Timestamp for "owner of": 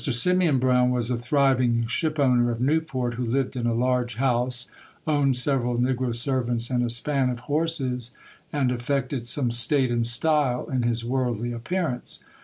2.17-2.59